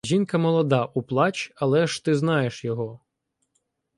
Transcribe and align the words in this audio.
Жінка 0.05 0.37
молода— 0.37 0.85
у 0.93 1.01
плач, 1.03 1.51
але 1.55 1.81
ти 1.87 2.13
ж 2.13 2.19
знаєш 2.19 2.65
його! 2.65 2.99